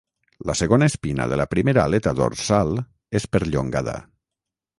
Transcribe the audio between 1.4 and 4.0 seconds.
la primera aleta dorsal és perllongada.